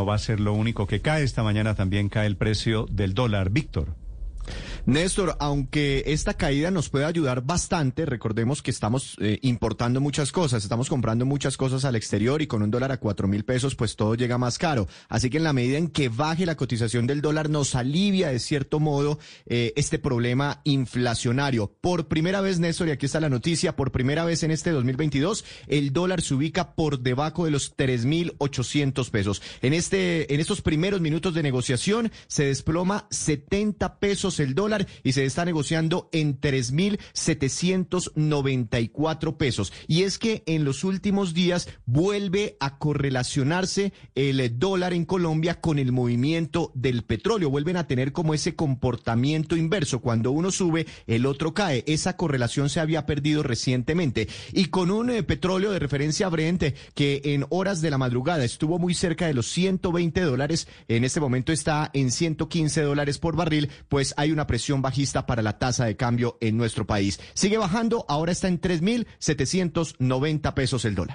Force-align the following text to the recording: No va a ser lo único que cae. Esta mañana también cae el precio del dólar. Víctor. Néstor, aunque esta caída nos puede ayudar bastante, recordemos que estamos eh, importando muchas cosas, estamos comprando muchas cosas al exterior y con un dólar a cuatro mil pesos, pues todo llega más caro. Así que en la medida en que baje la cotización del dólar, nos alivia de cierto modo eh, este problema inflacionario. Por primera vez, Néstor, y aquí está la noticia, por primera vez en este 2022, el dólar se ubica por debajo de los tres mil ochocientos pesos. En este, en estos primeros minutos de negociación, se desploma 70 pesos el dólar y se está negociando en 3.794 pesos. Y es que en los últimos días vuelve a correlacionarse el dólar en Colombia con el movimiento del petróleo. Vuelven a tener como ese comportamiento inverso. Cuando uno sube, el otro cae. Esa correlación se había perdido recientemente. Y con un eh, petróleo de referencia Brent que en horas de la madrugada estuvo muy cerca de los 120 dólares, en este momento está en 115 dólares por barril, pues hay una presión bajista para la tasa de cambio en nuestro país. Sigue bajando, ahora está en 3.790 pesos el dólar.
No 0.00 0.06
va 0.06 0.14
a 0.14 0.18
ser 0.18 0.40
lo 0.40 0.54
único 0.54 0.86
que 0.86 1.02
cae. 1.02 1.22
Esta 1.22 1.42
mañana 1.42 1.74
también 1.74 2.08
cae 2.08 2.26
el 2.26 2.38
precio 2.38 2.86
del 2.90 3.12
dólar. 3.12 3.50
Víctor. 3.50 3.88
Néstor, 4.86 5.36
aunque 5.40 6.04
esta 6.06 6.34
caída 6.34 6.70
nos 6.70 6.88
puede 6.88 7.04
ayudar 7.04 7.42
bastante, 7.42 8.06
recordemos 8.06 8.62
que 8.62 8.70
estamos 8.70 9.16
eh, 9.20 9.38
importando 9.42 10.00
muchas 10.00 10.32
cosas, 10.32 10.62
estamos 10.62 10.88
comprando 10.88 11.26
muchas 11.26 11.56
cosas 11.56 11.84
al 11.84 11.96
exterior 11.96 12.40
y 12.40 12.46
con 12.46 12.62
un 12.62 12.70
dólar 12.70 12.92
a 12.92 12.98
cuatro 12.98 13.28
mil 13.28 13.44
pesos, 13.44 13.74
pues 13.74 13.96
todo 13.96 14.14
llega 14.14 14.38
más 14.38 14.58
caro. 14.58 14.88
Así 15.08 15.28
que 15.28 15.36
en 15.36 15.44
la 15.44 15.52
medida 15.52 15.76
en 15.76 15.88
que 15.88 16.08
baje 16.08 16.46
la 16.46 16.56
cotización 16.56 17.06
del 17.06 17.20
dólar, 17.20 17.50
nos 17.50 17.74
alivia 17.74 18.28
de 18.28 18.38
cierto 18.38 18.80
modo 18.80 19.18
eh, 19.46 19.72
este 19.76 19.98
problema 19.98 20.60
inflacionario. 20.64 21.72
Por 21.80 22.08
primera 22.08 22.40
vez, 22.40 22.58
Néstor, 22.58 22.88
y 22.88 22.92
aquí 22.92 23.06
está 23.06 23.20
la 23.20 23.28
noticia, 23.28 23.76
por 23.76 23.92
primera 23.92 24.24
vez 24.24 24.42
en 24.42 24.50
este 24.50 24.70
2022, 24.70 25.44
el 25.66 25.92
dólar 25.92 26.22
se 26.22 26.34
ubica 26.34 26.74
por 26.74 27.00
debajo 27.00 27.44
de 27.44 27.50
los 27.50 27.74
tres 27.76 28.04
mil 28.04 28.34
ochocientos 28.38 29.10
pesos. 29.10 29.42
En 29.60 29.74
este, 29.74 30.32
en 30.32 30.40
estos 30.40 30.62
primeros 30.62 31.00
minutos 31.00 31.34
de 31.34 31.42
negociación, 31.42 32.10
se 32.28 32.44
desploma 32.44 33.06
70 33.10 33.98
pesos 33.98 34.40
el 34.40 34.54
dólar 34.54 34.69
y 35.02 35.12
se 35.12 35.24
está 35.24 35.44
negociando 35.44 36.08
en 36.12 36.40
3.794 36.40 39.36
pesos. 39.36 39.72
Y 39.86 40.04
es 40.04 40.18
que 40.18 40.42
en 40.46 40.64
los 40.64 40.84
últimos 40.84 41.34
días 41.34 41.68
vuelve 41.86 42.56
a 42.60 42.78
correlacionarse 42.78 43.92
el 44.14 44.58
dólar 44.58 44.94
en 44.94 45.04
Colombia 45.04 45.60
con 45.60 45.78
el 45.78 45.92
movimiento 45.92 46.72
del 46.74 47.02
petróleo. 47.02 47.50
Vuelven 47.50 47.76
a 47.76 47.86
tener 47.86 48.12
como 48.12 48.32
ese 48.34 48.54
comportamiento 48.54 49.56
inverso. 49.56 50.00
Cuando 50.00 50.30
uno 50.30 50.50
sube, 50.50 50.86
el 51.06 51.26
otro 51.26 51.54
cae. 51.54 51.84
Esa 51.86 52.16
correlación 52.16 52.68
se 52.68 52.80
había 52.80 53.06
perdido 53.06 53.42
recientemente. 53.42 54.28
Y 54.52 54.66
con 54.66 54.90
un 54.90 55.10
eh, 55.10 55.22
petróleo 55.22 55.72
de 55.72 55.78
referencia 55.78 56.28
Brent 56.28 56.60
que 56.94 57.20
en 57.24 57.46
horas 57.50 57.80
de 57.80 57.90
la 57.90 57.98
madrugada 57.98 58.44
estuvo 58.44 58.78
muy 58.78 58.94
cerca 58.94 59.26
de 59.26 59.34
los 59.34 59.46
120 59.46 60.20
dólares, 60.20 60.68
en 60.88 61.04
este 61.04 61.20
momento 61.20 61.52
está 61.52 61.90
en 61.94 62.10
115 62.10 62.82
dólares 62.82 63.18
por 63.18 63.36
barril, 63.36 63.70
pues 63.88 64.14
hay 64.16 64.32
una 64.32 64.46
presión 64.60 64.82
bajista 64.82 65.24
para 65.24 65.40
la 65.40 65.58
tasa 65.58 65.86
de 65.86 65.96
cambio 65.96 66.36
en 66.42 66.58
nuestro 66.58 66.86
país. 66.86 67.18
Sigue 67.32 67.56
bajando, 67.56 68.04
ahora 68.08 68.32
está 68.32 68.46
en 68.46 68.60
3.790 68.60 70.52
pesos 70.52 70.84
el 70.84 70.94
dólar. 70.94 71.08